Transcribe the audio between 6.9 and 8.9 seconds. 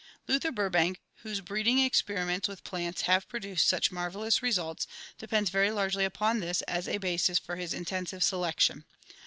basis for his intensive selection.